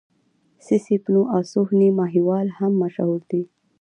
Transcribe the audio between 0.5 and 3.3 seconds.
سسي پنو او سوهني ماهيوال هم مشهور